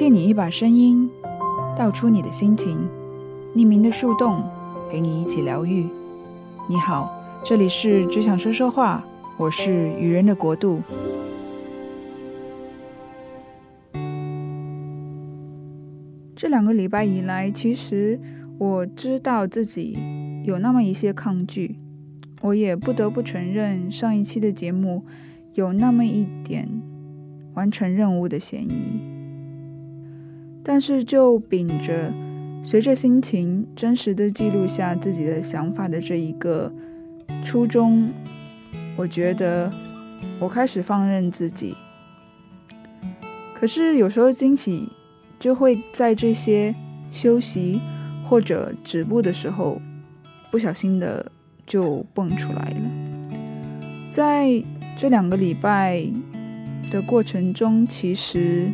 [0.00, 1.10] 借你一把声音，
[1.76, 2.88] 道出你的心情。
[3.54, 4.42] 匿名的树洞，
[4.90, 5.86] 陪你一起疗愈。
[6.70, 7.12] 你好，
[7.44, 9.04] 这里是只想说说话，
[9.36, 10.80] 我是愚人的国度。
[16.34, 18.18] 这两个礼拜以来，其实
[18.56, 19.98] 我知道自己
[20.46, 21.76] 有那么一些抗拒，
[22.40, 25.04] 我也不得不承认，上一期的节目
[25.56, 26.66] 有那么一点
[27.52, 29.19] 完成任务的嫌疑。
[30.62, 32.12] 但是，就秉着
[32.62, 36.70] 随着心情真实的记录下自己的想法的这一个
[37.42, 38.12] 初衷，
[38.94, 39.72] 我觉得
[40.38, 41.74] 我开始放任自己。
[43.54, 44.88] 可是有时候惊喜
[45.38, 46.74] 就会在这些
[47.10, 47.80] 休息
[48.26, 49.80] 或者止步的时候，
[50.50, 51.32] 不小心的
[51.66, 53.70] 就蹦出来了。
[54.10, 54.62] 在
[54.96, 56.06] 这两个礼拜
[56.90, 58.70] 的过程中，其实。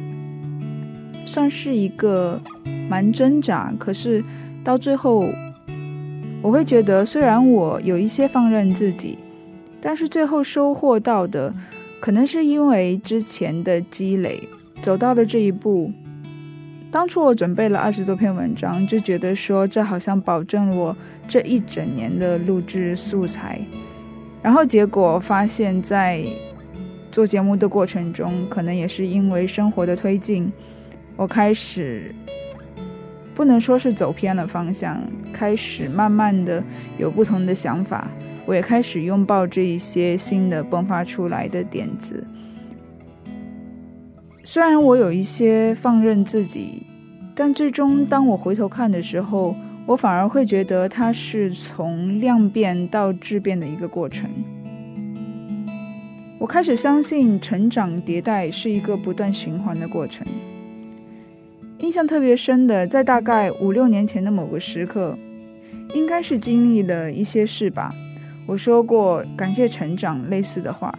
[1.27, 2.41] 算是一个
[2.89, 4.25] 蛮挣扎，可是
[4.65, 5.29] 到最后，
[6.41, 9.19] 我会觉得，虽然我有一些放任自己，
[9.81, 11.53] 但是最后收获到的，
[12.01, 14.49] 可能是因为之前的积累，
[14.81, 15.93] 走到了这一步。
[16.91, 20.97] 当初我准备了二十多篇文章，就觉得说这好像保证了我
[21.29, 23.61] 这一整年的录制素材，
[24.41, 26.25] 然后结果发现，在
[27.11, 30.51] 做节目的过程中，可能也是因为生活的推进。
[31.17, 32.15] 我开始
[33.35, 36.63] 不能说是走偏了方向，开始慢慢的
[36.99, 38.09] 有不同的想法，
[38.45, 42.23] 我也开始拥抱这一些新的迸发出来的点子。
[44.45, 46.83] 虽然我有一些放任自己，
[47.35, 49.55] 但最终当我回头看的时候，
[49.87, 54.31] 我反而会觉得它是从量变到质变的一个过程。
[56.39, 60.27] 我开始相信成长迭代是一个不断循环的过程。
[61.79, 65.17] 印象特别深的，在大概五六年前的某个时刻，
[65.95, 67.95] 应该是经历了一些事吧。
[68.47, 70.99] 我说过感谢成长类似的话，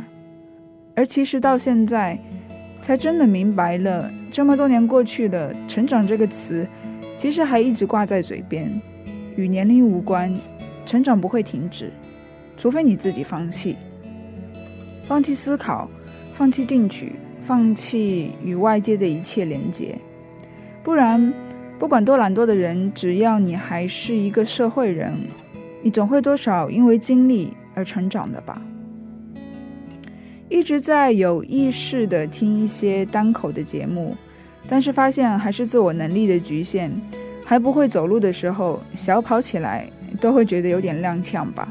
[0.96, 2.20] 而其实到现在，
[2.80, 6.68] 才真的明白了，这么多年过去了，成长这个词，
[7.18, 8.80] 其实还一直挂在嘴边，
[9.36, 10.32] 与年龄无关，
[10.86, 11.92] 成长不会停止，
[12.56, 13.76] 除非你自己放弃，
[15.08, 15.90] 放弃思考，
[16.36, 19.98] 放弃进取，放弃与外界的一切连接。
[20.88, 21.34] 不然，
[21.78, 25.14] 不管多懒惰的人，只要你还是一个社会人，
[25.82, 28.62] 你总会多少因为经历而成长的吧。
[30.48, 34.16] 一直在有意识的听一些单口的节目，
[34.70, 36.90] 但是发现还是自我能力的局限。
[37.44, 39.90] 还不会走路的时候，小跑起来
[40.22, 41.68] 都会觉得有点踉跄吧。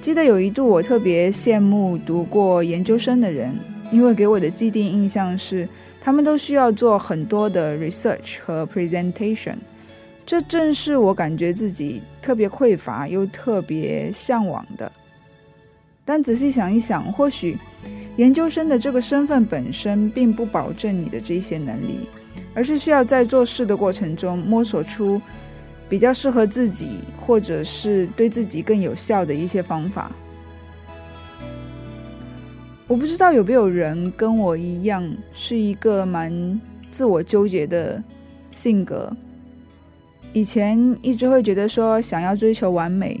[0.00, 3.54] 记得有一度，我特别羡慕读过研究生的人，
[3.92, 5.68] 因为给我的既定印象是。
[6.08, 9.56] 他们都需要做很多的 research 和 presentation，
[10.24, 14.90] 这正是我感觉自己特别匮乏又特别向往的。
[16.06, 17.58] 但仔细想一想，或许
[18.16, 22.08] 研究生的这个身份本身并不保证你的这些能力，
[22.54, 25.20] 而是需要在做事的过程中摸索出
[25.90, 30.10] 比较适合自己，或者是对自己更有效的一些方法。
[32.88, 36.58] 我不知道有没有人跟我一样是一个蛮
[36.90, 38.02] 自我纠结的
[38.54, 39.14] 性格。
[40.32, 43.20] 以前一直会觉得说想要追求完美，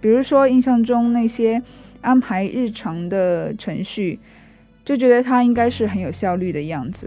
[0.00, 1.62] 比如说印象中那些
[2.00, 4.18] 安排日常的程序，
[4.84, 7.06] 就觉得它应该是很有效率的样子。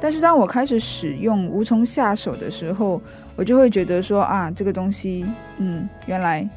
[0.00, 3.02] 但是当我开始使用无从下手的时候，
[3.34, 5.26] 我就会觉得说啊，这个东西，
[5.58, 6.48] 嗯，原来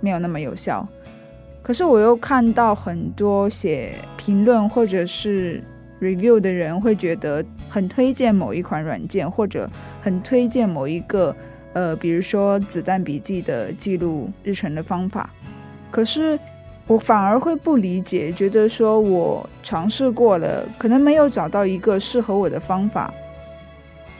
[0.00, 0.88] 没有那么有效。
[1.62, 3.94] 可是我又看到很多写
[4.24, 5.60] 评论或者是
[6.00, 9.68] review 的人会觉得很推荐某一款软件，或者
[10.00, 11.34] 很推荐某一个
[11.72, 15.28] 呃，比如说子弹笔记的记录日程的方法。
[15.90, 16.38] 可是
[16.86, 23.12] 我反而会不理解，觉得说我尝试过了，可能没有找到一个适合我的方法。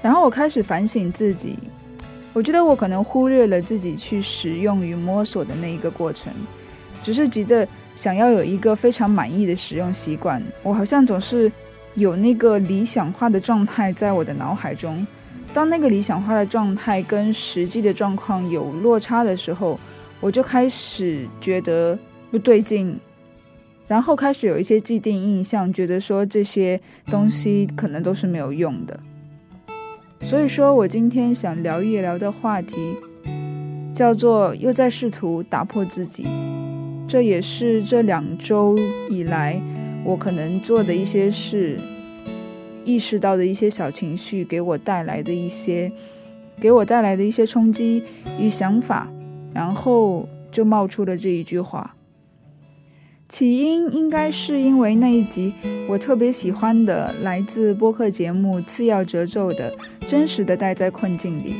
[0.02, 1.56] 然后我开始反省自己，
[2.32, 6.32] 我觉得我可能忽略了自己去使用与摸索的那一个过程。
[7.02, 11.50] 只是急着想要有一个非常满意的使用习惯，我好像总是
[11.94, 15.06] 有那个理想化的状态在我的脑海中。
[15.52, 19.78] 当那个理想化的状态跟实际的状况有落差的时候，
[20.20, 21.98] 我就开始觉得
[22.30, 22.98] 不对劲，
[23.86, 28.98] 然后开始有一些既定印象，觉得说这些东西可能都是没有用的。
[30.22, 32.96] 所以说我今天想聊一聊的话题，
[33.92, 36.26] 叫做又在试图打破自己。
[37.12, 38.74] 这也是这两周
[39.10, 39.60] 以来
[40.02, 41.78] 我可能做的一些事，
[42.86, 45.92] 意识到的一些小情绪给我带来的一些，
[46.58, 48.02] 给我带来的一些冲击
[48.40, 49.12] 与想法，
[49.52, 51.94] 然后就冒出了这一句话。
[53.28, 55.52] 起因应该是因为那一集
[55.90, 59.76] 我特别喜欢的来自播客节目《次要褶皱》的
[60.06, 61.52] 真实的待在困境里，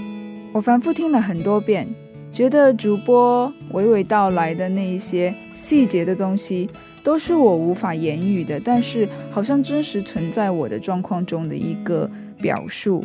[0.55, 1.87] 我反复听了很多遍，
[2.33, 6.69] 觉得主播娓娓道来的那一些细节的东西
[7.03, 13.05] 都是我无法言语的，但是好像真实存在我的状况中的一个表述。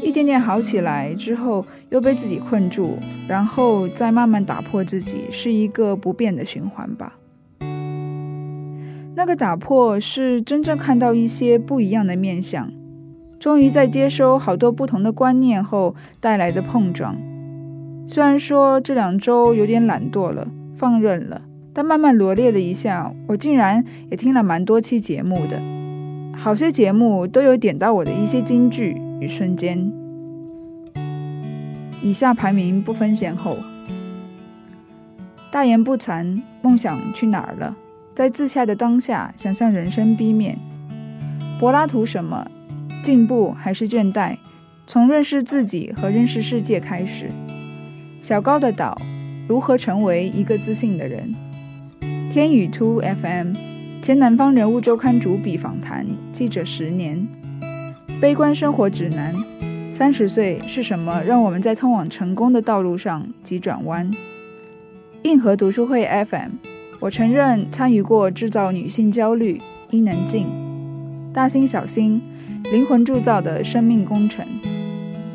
[0.00, 2.96] 一点点好起来之后，又被自己困住，
[3.28, 7.14] 然后再慢慢打破自己，是一个不变的循环吧。
[9.16, 12.70] 那个打破是真正看到一些不一样的面相，
[13.40, 17.16] 终于在接收好多不同的观念后带来的碰撞。
[18.10, 21.42] 虽然说这两周有点懒惰了，放任了，
[21.74, 25.60] 但慢慢罗列了一下，我竟然也听了蛮多期节目的，
[26.34, 29.92] 好些节目都有点到我的一些金句与瞬间。
[32.02, 33.58] 以下排名不分先后：
[35.52, 37.76] 大言不惭，梦想去哪儿了？
[38.14, 40.56] 在自洽的当下，想象人生 B 面。
[41.60, 42.50] 柏拉图什么？
[43.02, 44.38] 进步还是倦怠？
[44.86, 47.30] 从认识自己和认识世界开始。
[48.20, 49.00] 小高的岛，
[49.48, 51.34] 如何成为一个自信的人？
[52.30, 53.54] 天宇 Two FM，
[54.02, 57.26] 前南方人物周刊主笔访谈记者十年。
[58.20, 59.34] 悲观生活指南，
[59.92, 64.10] 三十岁是什么让我们在通往成功的道路上急转弯？
[65.22, 66.50] 硬核读书会 FM。
[67.00, 69.60] 我承认参与过制造女性焦虑，
[69.90, 70.48] 伊能静，
[71.32, 72.20] 大心小心，
[72.72, 74.44] 灵魂铸造的生命工程，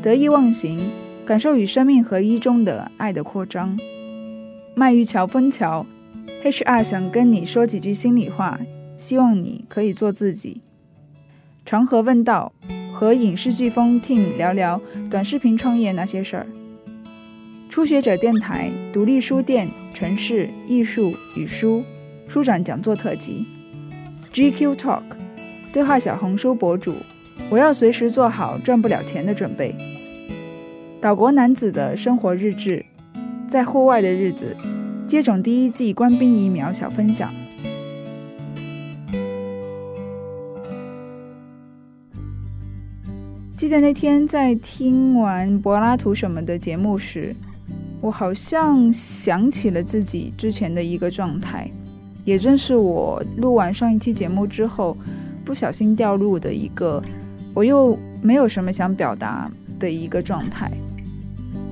[0.01, 0.91] 得意忘形，
[1.25, 3.79] 感受与生命合一中的爱的扩张。
[4.75, 5.85] 麦玉桥枫桥
[6.43, 8.59] ，HR 想跟你说几句心里话，
[8.97, 10.61] 希望你可以做自己。
[11.65, 12.51] 长河问道，
[12.93, 16.47] 和影视飓风 Team 聊聊短视频创业那些事儿。
[17.69, 19.67] 初学者电台，独立书店。
[19.93, 21.83] 城市艺术与书
[22.27, 23.45] 书展讲座特辑
[24.33, 25.03] ，GQ Talk
[25.71, 26.95] 对话小红书博主，
[27.51, 29.75] 我要随时做好赚不了钱的准备。
[31.03, 32.85] 岛国男子的生活日志，
[33.45, 34.55] 在户外的日子，
[35.05, 37.29] 接种第一剂官兵疫苗小分享。
[43.57, 47.35] 记得那天在听完柏拉图什么的节目时。
[47.99, 51.69] 我好像想起了自己之前的一个状态，
[52.23, 54.95] 也正是我录完上一期节目之后，
[55.43, 57.03] 不小心掉入的一个，
[57.53, 60.71] 我又没有什么想表达的一个状态。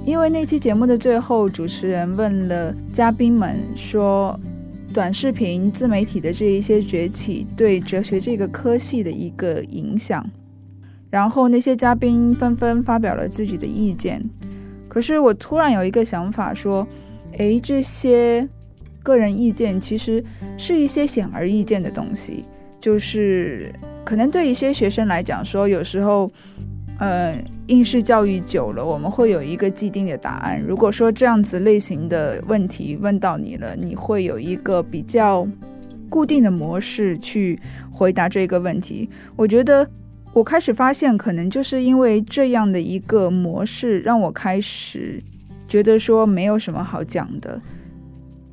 [0.03, 4.37] 因为那期节目的最后，主持人问了嘉宾们说，
[4.91, 10.25] 短视频自媒体的这一些崛起对哲学这个科系的一个影响，
[11.09, 14.21] 然后那些嘉宾纷纷发表了自己的意见。
[14.89, 16.85] 可是我突然有一个想法，说，
[17.37, 18.47] 诶，这些
[19.03, 20.21] 个人意见其实
[20.57, 22.43] 是一些显而易见的东西，
[22.79, 23.71] 就是
[24.03, 26.29] 可能对一些学生来讲，说有时候，
[27.01, 30.61] 呃，应试教育久了，我们会有一个既定的答案。
[30.61, 35.47] 如果说这样子类型的问题问到你了，你会有一个比较
[36.11, 37.59] 固定的模式去
[37.91, 39.09] 回答这个问题。
[39.35, 39.89] 我觉得。
[40.33, 45.21] 我开始发现，可能就是因为这样的一个模式，让我开始
[45.67, 47.59] 觉得说没有什么好讲的，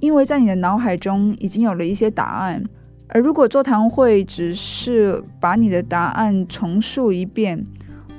[0.01, 2.61] 因为在你的脑海中已经有了一些答案，
[3.07, 7.65] 而如果座谈会只是把你的答案重述一遍，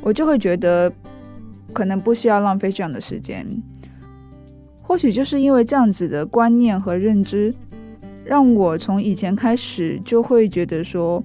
[0.01, 0.91] 我就会觉得
[1.73, 3.45] 可能不需要浪费这样的时间。
[4.81, 7.53] 或许就是因为这样子的观念和认知，
[8.25, 11.23] 让我从以前开始就会觉得说。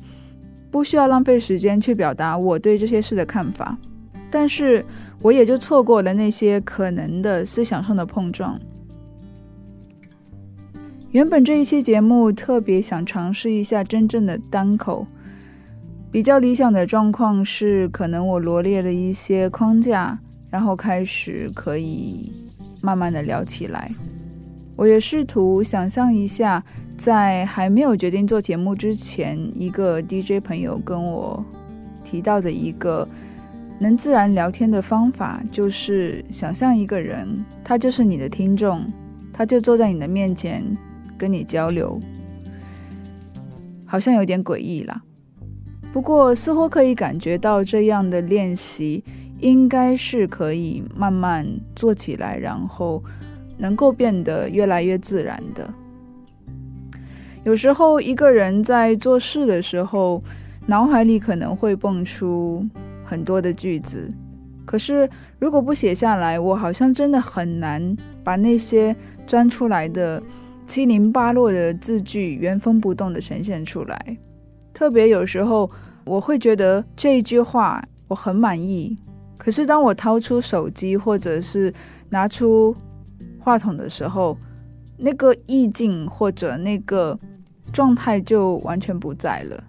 [0.71, 3.78] 不需要浪费时间去表达我对这些事的看法，
[4.28, 4.85] 但是
[5.23, 8.59] 我也就错过了那些可能的思想上的碰撞。
[11.12, 15.07] 原本这一期节目特别想尝试一下真正的单口，
[16.14, 20.16] 比较理想的状况是，可能我罗列了一些框架，
[20.49, 22.33] 然后开始可以
[22.80, 23.90] 慢慢的聊起来。
[24.76, 26.62] 我也试图想象一下。
[26.97, 31.44] 在还没有决定做节目之前，一个 DJ 朋友跟我
[32.04, 33.09] 提到的一个
[33.80, 37.26] 能自然聊天的方法，就是想象一个人，
[37.64, 38.85] 他就是你的听众，
[39.33, 40.62] 他就坐在你的面前
[41.18, 41.99] 跟你交流，
[43.85, 45.02] 好像有点诡异啦。
[45.95, 49.05] 不过似乎可以感觉到这样的练习
[49.39, 51.47] 应该是可以慢慢
[51.77, 53.01] 做起来，然后
[53.57, 55.73] 能够变得越来越自然的。
[57.45, 60.21] 有时候，一个人在做事的时候，
[60.67, 62.67] 脑海里可能会蹦出
[63.05, 64.11] 很多的句子，
[64.65, 65.09] 可是
[65.39, 68.97] 如果不写下来，我好像真的很难把那些
[69.29, 70.21] 钻出来的
[70.67, 74.17] 七零八落的字句原封不动的呈现出来。
[74.75, 75.71] 特别有时候
[76.04, 78.95] 我会觉得这一句话我很满意，
[79.38, 81.73] 可是当我掏出手机或者是
[82.11, 82.76] 拿出
[83.38, 84.37] 话筒的时候，
[84.99, 87.19] 那个意境或者那个
[87.73, 89.64] 状态就完全不在了。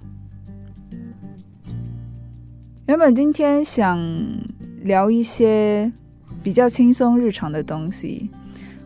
[2.88, 4.00] 原本今天想
[4.82, 5.92] 聊一些
[6.44, 8.30] 比较轻松日常的东西，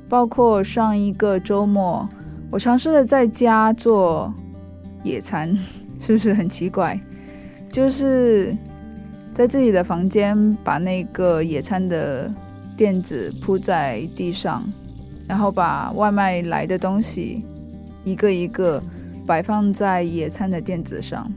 [0.07, 2.07] 包括上一个周末
[2.51, 4.33] 我尝试了在家做
[5.03, 5.57] 野餐，
[5.99, 6.99] 是不是很奇怪？
[7.71, 8.55] 就是
[9.33, 12.33] 在自己的房间把那个野餐的
[12.75, 14.63] 垫子铺在地上，
[15.27, 17.43] 然后把外卖来的东西
[18.03, 18.81] 一个一个
[19.27, 21.31] 摆放在野餐的垫子上。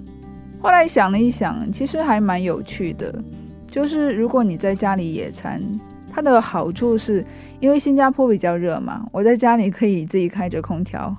[0.61, 3.13] 后来想了一想，其实还蛮有趣的。
[3.67, 5.61] 就是如果你在家里野餐，
[6.11, 7.25] 它的好处是
[7.59, 11.15] 因为新加坡比较热嘛，我在家里可以自己开着空调，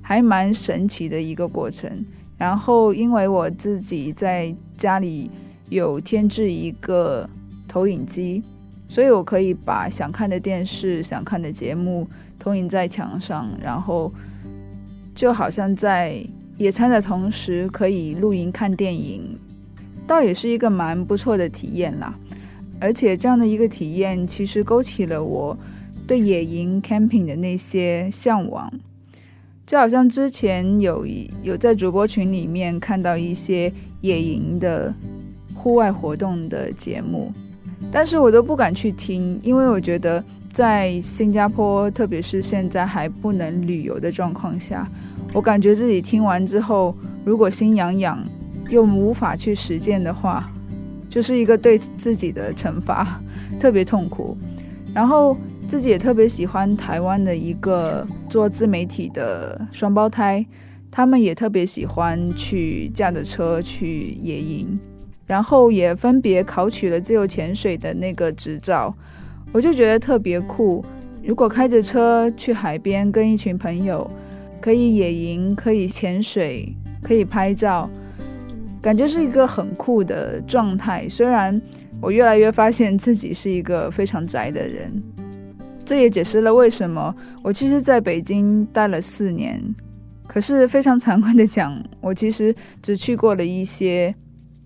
[0.00, 1.90] 还蛮神奇的一个过程。
[2.36, 5.30] 然后因为我自己在家里
[5.68, 7.28] 有添置一个
[7.66, 8.42] 投影机，
[8.88, 14.12] 所以我可以把想看的电视、想看的节目投影在墙上，然后
[15.14, 16.24] 就好像在。
[16.58, 19.38] 野餐的同时可以露营看电影，
[20.06, 22.14] 倒也是一个蛮不错的体验啦。
[22.80, 25.54] 而且这样的一个体验，其实勾起了我
[26.06, 28.72] 对野营 camping 的那些向往。
[29.66, 31.04] 就好像之前有
[31.42, 34.94] 有在主播群里面看到一些野营的
[35.54, 37.32] 户外活动的节目，
[37.90, 44.88] 但是我都不敢去听，因为我觉得在新加坡，特别是现在还不能旅游的状况下。
[45.32, 48.24] 我感觉自己听完之后，如果心痒痒
[48.68, 50.48] 又无法去实践的话，
[51.10, 53.20] 就是一个对自己的惩罚，
[53.58, 54.38] 特别痛苦。
[54.94, 60.44] 然后自己也特别喜欢台湾的一个做自媒体的双胞胎，
[60.90, 64.78] 他们也特别喜欢去驾着车去野营，
[65.26, 68.94] 然后也分别考取了自由潜水的那个执照，
[69.52, 70.84] 我就觉得特别酷。
[71.22, 74.10] 如果开着车去海边跟一群朋友。
[74.58, 77.88] 可以野营，可以潜水，可以拍照，
[78.82, 81.08] 感觉是一个很酷的状态。
[81.08, 81.60] 虽然
[82.00, 85.00] 我越来越发现自己是一个非常宅的人，
[85.86, 87.14] 这也解释了为什么
[87.44, 89.62] 我其实在北京待了四年，
[90.26, 94.12] 可是非常惭愧的讲，我其实只去过了一些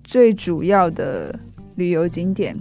[0.02, 1.38] 最主要的
[1.76, 2.56] 旅游景点，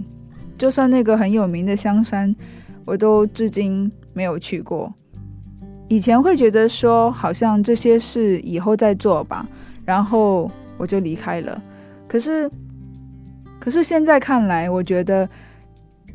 [0.58, 2.36] 就算那个很有名的香山，
[2.84, 4.92] 我都至今没有去过。
[5.88, 9.48] 以前会觉得说，好像这些事以后再做吧，
[9.84, 11.60] 然后我就离开了。
[12.06, 12.48] 可是，
[13.58, 15.28] 可是现在看来，我觉得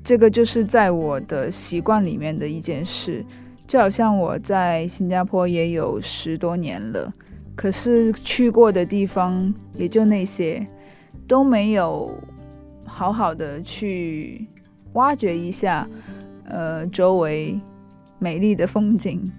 [0.05, 3.25] 这个就是在我的习惯里面的一件事。
[3.67, 7.11] 就好像我在新加坡也有十多年了，
[7.55, 10.65] 可是去过的地方也就那些，
[11.27, 12.13] 都没有
[12.85, 14.47] 好好的去
[14.93, 15.89] 挖掘一下，
[16.43, 17.59] 呃，周围
[18.19, 19.31] 美丽的风景。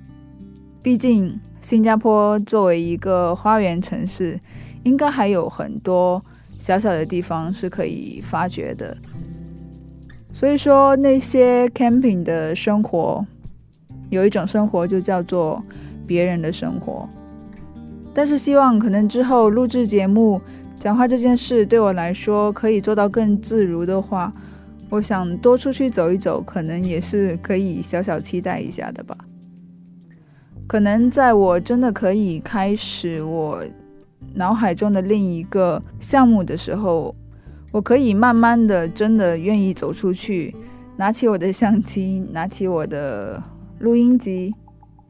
[0.83, 4.37] 毕竟，新加坡作为一个花园城市，
[4.83, 6.21] 应该还有很多
[6.59, 8.99] 小小的地方是可以发掘的。
[10.37, 13.25] 所以说，那些 camping 的生活，
[14.11, 15.65] 有一种生活就叫做
[16.07, 17.09] 别人的生活。
[18.13, 20.39] 但是，希望可能之后录制节目、
[20.79, 24.31] 讲话这件事对我来说可以做到更自如的话，
[24.91, 29.17] 我想多出去走一走，可能也是可以小小期待一下的吧。
[30.67, 33.65] 可能在我真的可以开始我
[34.35, 37.15] 脑海中的另一个项目的时候，
[37.77, 40.55] 我可以慢慢的真的愿意走出去，
[40.97, 43.43] 拿起我的相机，拿起我的
[43.81, 44.51] 录音机，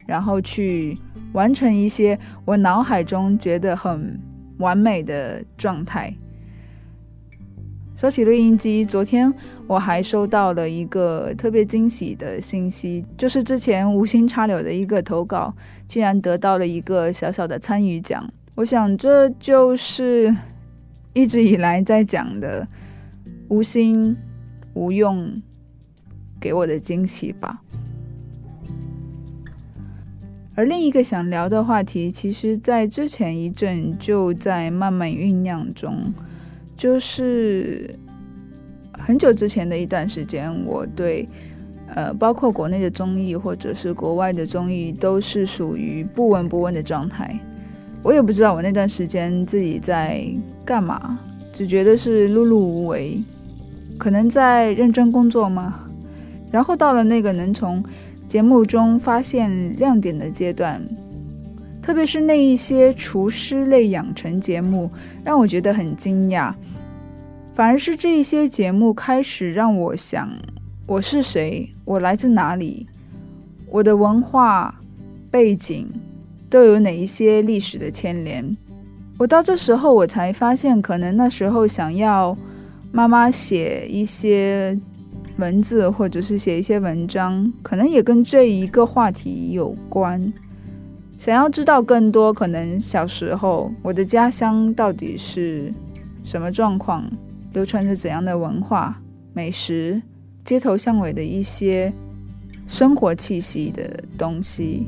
[0.05, 0.97] 然后去
[1.31, 4.19] 完成一些我脑海中觉得很
[4.57, 6.13] 完美的状态。
[7.95, 9.33] 说起录音机，昨天
[9.65, 15.55] 我还收到了一个特别惊喜的信息，就是之前无心插柳的一个投稿，
[15.87, 18.29] 竟然得到了一个小小的参与奖。
[18.55, 20.35] 我想这就是
[21.17, 22.67] 一直以来在讲的
[23.47, 24.15] 无心
[24.75, 25.41] 无用
[26.39, 27.59] 给我的惊喜吧。
[30.53, 36.13] 而另一个想聊的话题，其实在之前一阵就在慢慢酝酿中。
[36.75, 37.95] 就是
[38.91, 41.27] 很久之前的一段时间，我对
[41.95, 47.39] 呃，包括国内的综艺或者是国外的综艺，都是属于不闻不问的状态。
[48.03, 50.25] 我也不知道我那段时间自己在
[50.63, 51.19] 干嘛，
[51.51, 53.21] 只觉得是碌碌无为，
[53.97, 55.79] 可能在认真工作吗？
[56.49, 57.83] 然后到了那个能从
[58.27, 60.81] 节目中发现亮点的阶段，
[61.81, 64.89] 特别是那一些厨师类养成节目，
[65.25, 66.53] 让我觉得很惊讶。
[67.53, 70.29] 反而是这一些节目开始让我想：
[70.85, 71.69] 我是谁？
[71.83, 72.87] 我来自哪里？
[73.69, 74.79] 我的文化
[75.29, 75.89] 背景
[76.49, 78.57] 都有哪一些历史的牵连？
[79.17, 82.37] 我到这时候我才发现，可能那时候想要
[82.91, 84.79] 妈妈写一些。
[85.37, 90.33] 文字或者是写一些文章，可能也跟这一个话题有关。
[91.15, 95.71] 想要知道更多，可能小时候我的家乡到底是
[96.23, 97.07] 什么状况，
[97.53, 98.95] 流传着怎样的文化、
[99.31, 100.01] 美食、
[100.43, 101.93] 街头巷尾的一些
[102.67, 104.87] 生活气息的东西。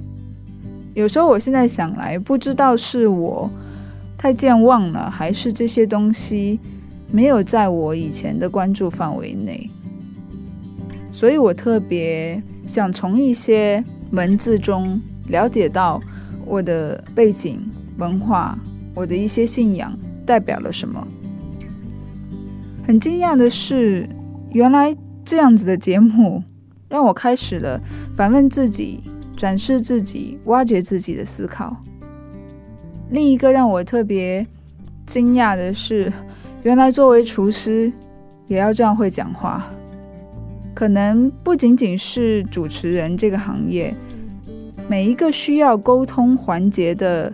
[0.94, 3.50] 有时候我现在想来，不知道是我
[4.18, 6.60] 太健忘了，还是这些东西
[7.12, 9.70] 没有在我以前的关注范围内。
[11.12, 16.02] 所以我特别想从一些文字中了解到
[16.46, 17.60] 我的背景
[17.98, 18.58] 文化，
[18.96, 21.08] 我的一些信仰代表了什么。
[22.86, 24.10] 很惊讶的是，
[24.52, 26.44] 原来这样子的节目
[26.88, 27.80] 让我开始了
[28.16, 29.04] 反问自己、
[29.40, 31.74] 展示自己、挖掘自己的思考。
[33.10, 34.46] 另一个让我特别
[35.06, 36.12] 惊讶的是，
[36.62, 37.90] 原来作为厨师
[38.48, 39.66] 也要这样会讲话。
[40.76, 43.96] 可能不仅仅是主持人这个行业，
[44.90, 47.34] 每一个需要沟通环节的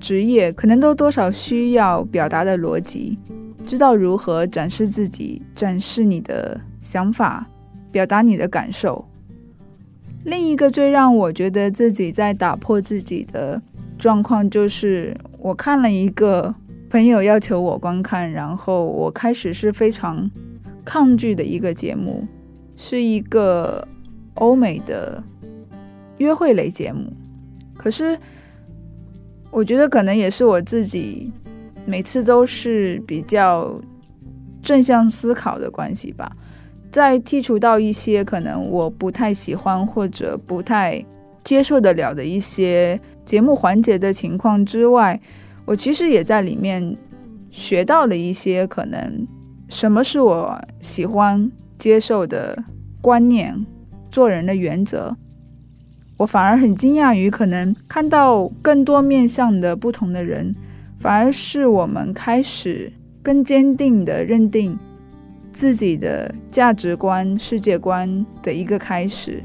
[0.00, 3.16] 职业，可能都多少需要表达的逻辑，
[3.64, 7.46] 知道如何展示自己，展示你的想法，
[7.92, 9.04] 表达你的感受。
[10.24, 13.60] 另一个最让我觉得自己在打破自己的
[13.98, 16.54] 状况，就是我看了一个
[16.90, 20.30] 朋友要求我观看，然后我开始是非常。
[20.84, 22.26] 抗拒的一个节目，
[22.76, 23.86] 是一个
[24.34, 25.22] 欧美的
[26.18, 27.12] 约会类节目。
[27.76, 28.18] 可是，
[29.52, 31.30] 我觉得可能也是我自己
[31.86, 33.80] 每次都是比较
[34.60, 36.32] 正向思考的关系吧。
[36.92, 41.02] 在剔除到一些可能我不太喜欢或者不太
[41.42, 45.18] 接受得了的一些节目环节的情况之外，
[45.64, 46.96] 我其实也在里面
[47.50, 49.26] 学到了一些可能。
[49.68, 52.62] 什么是我喜欢接受的
[53.00, 53.64] 观念、
[54.10, 55.16] 做人的原则？
[56.18, 60.54] 我反而很惊讶于可能看到更多面向的不同的人，
[60.98, 64.78] 反而是我们开始更坚定的认定
[65.52, 69.42] 自己的价值观、世界观的一个开始。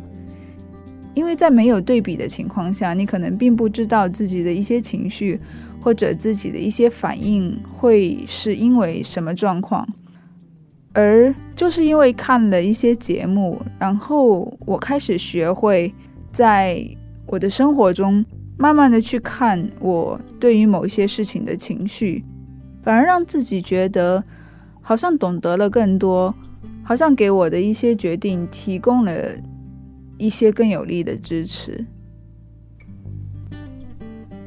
[1.13, 5.39] 因为在没有对比的情况下，你可能并不知道自己的一些情绪
[5.81, 9.87] 或者自己的一些反应会是因为什么状况。
[10.93, 15.93] 而就是因为看了一些节目，然后我开始学会
[16.31, 16.83] 在
[17.25, 18.23] 我的生活中
[18.57, 22.23] 慢慢的去看我对于某一些事情的情绪，
[22.83, 24.23] 反而让自己觉得
[24.87, 26.33] 好像懂得了更多，
[26.81, 29.11] 好像给我的一些决定提供了
[30.17, 31.85] 一些更有力的支持。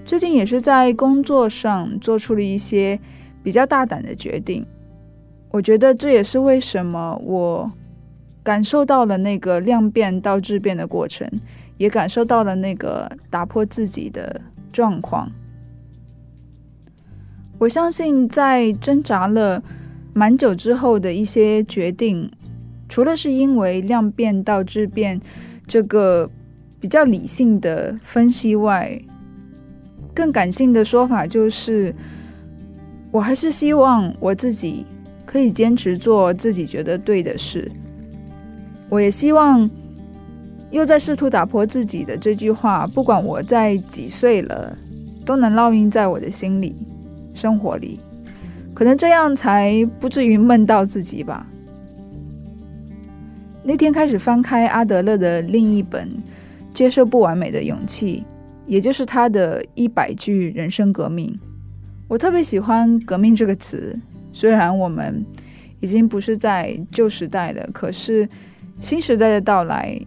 [0.02, 2.98] 最近也是在工作上做出了一些
[3.42, 4.64] 比较大胆的决定。
[5.50, 7.70] 我觉得这也是为什么我
[8.42, 11.30] 感受到了那个量变到质变的过程，
[11.76, 14.40] 也感受到了那个打破自己的
[14.72, 15.30] 状况。
[17.58, 19.62] 我相信，在挣扎了
[20.20, 22.30] 蛮久之后的一些决定，
[22.90, 25.18] 除了是因为量变到质变
[25.66, 26.28] 这个
[26.78, 29.00] 比较理性的分析外，
[30.12, 31.94] 更感性的说法就是，
[33.10, 34.84] 我还是希望我自己。
[35.24, 37.70] 可以坚持做自己觉得对的事。
[38.88, 39.70] 我也希望，
[40.72, 44.76] 又在试图打破自己的这句话，不管我在几岁了，
[45.24, 46.74] 都能烙印在我的心里、
[47.32, 48.00] 生活里。
[48.80, 51.46] 可能这样才不至于闷到自己吧。
[53.62, 56.08] 那天开始翻开阿德勒的另一本
[56.72, 58.24] 《接受不完美的勇气》，
[58.64, 61.38] 也就是他的一百句人生革命。
[62.08, 63.94] 我特别喜欢“革命”这个词。
[64.32, 65.22] 虽然我们
[65.80, 68.26] 已经不是在旧时代了，可是
[68.80, 70.00] 新时代的到来，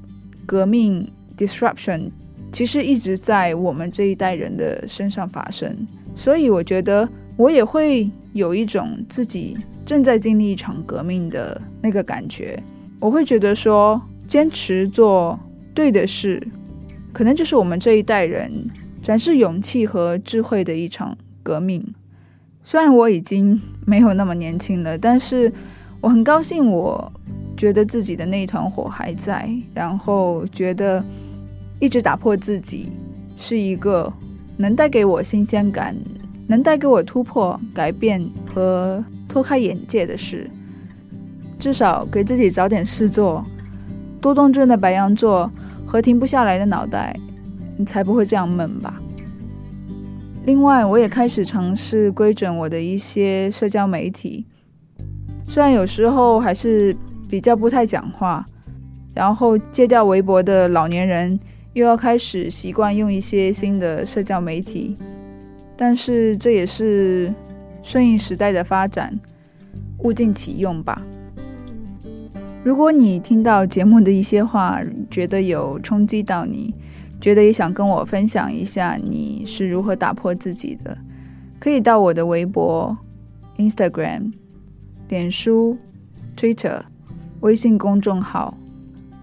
[0.47, 1.07] 革命
[1.38, 2.09] （disruption）
[2.51, 5.88] 其实一直在我们这一代人的身上发生。
[6.15, 12.62] 所以我觉得我也会有一种自己正在经历一场革命的那个感觉。
[13.00, 15.38] 我会觉得说，坚持做
[15.74, 16.41] 对的事，
[17.12, 18.69] 可能就是我们这一代人
[19.02, 21.84] 展示勇气和智慧的一场革命。
[22.63, 25.52] 虽然我已经没有那么年轻了，但是
[26.00, 27.12] 我很高兴，我
[27.58, 31.04] 觉得自己的那一团火还在，然后觉得
[31.80, 32.89] 一直打破自己
[33.36, 34.10] 是一个
[34.56, 35.93] 能带给我新鲜感、
[36.47, 40.49] 能带给我突破、改变和脱开眼界的事。
[41.60, 43.45] 至少给自己找点事做，
[44.19, 45.49] 多动症的白羊座
[45.86, 47.17] 和停不下来的脑袋，
[47.77, 49.01] 你才不会这样闷吧。
[50.45, 54.45] 另外，我也开始尝试规整我的一些社交媒体，
[55.47, 56.93] 虽然有时候还是
[57.29, 58.45] 比较不太讲话，
[59.13, 61.39] 然后戒掉微博的老年人
[61.71, 64.97] 又要开始习惯用一些新的社交媒体，
[65.75, 67.33] 但是这也是
[67.81, 69.13] 顺应时代的发展，
[69.99, 71.01] 物尽其用吧。
[72.63, 76.73] 如果你听到节目的一些话，觉得有冲击到你。
[77.19, 80.97] 觉得也想跟我分享一下你是如何打破自己的，
[81.57, 82.97] 可以到我的微博、
[83.55, 84.33] Instagram、
[85.07, 85.77] 脸书、
[86.36, 86.81] Twitter、
[87.39, 88.57] 微信公众号、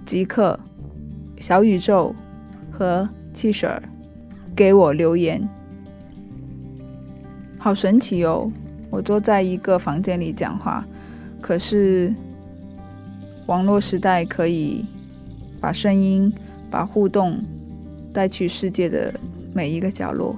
[0.06, 0.58] 即刻、
[1.38, 2.14] 小宇宙
[2.70, 3.82] 和汽水儿
[4.56, 5.46] 给我留言。
[7.60, 8.50] 好神奇哦！
[8.90, 10.84] 我坐在一个房间里讲话，
[11.40, 12.12] 可是
[13.46, 14.84] 网络时代可以
[15.60, 16.32] 把声音、
[16.68, 17.40] 把互动。
[18.12, 19.14] 带去世界的
[19.54, 20.34] 每一个角落。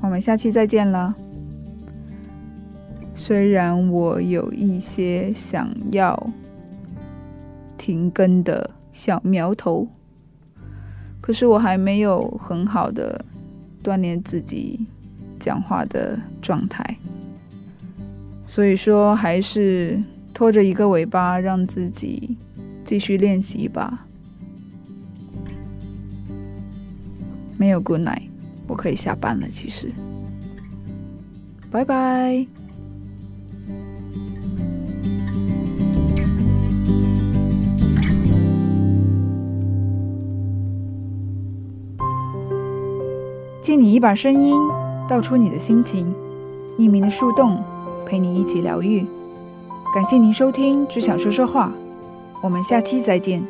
[0.00, 1.14] 我们下期再见了。
[3.14, 6.32] 虽然我有一些想要
[7.78, 9.86] 停更的小苗头，
[11.20, 13.24] 可是我还没有很好的
[13.80, 14.88] 锻炼自己
[15.40, 16.96] 讲话的状态，
[18.46, 20.00] 所以说还是
[20.32, 22.36] 拖着一个尾巴，让自己
[22.84, 24.06] 继续练习吧。
[27.56, 28.22] 没有 good night，
[28.66, 29.48] 我可以下班了。
[29.48, 29.90] 其实，
[31.70, 32.46] 拜拜。
[43.62, 44.56] 借你一把声音，
[45.10, 46.14] 道出你的心情。
[46.78, 47.60] 匿名的树洞，
[48.06, 49.04] 陪你一起疗愈。
[49.92, 51.66] 感谢您收听《只想说说话》，
[52.40, 53.44] 我们下期再见。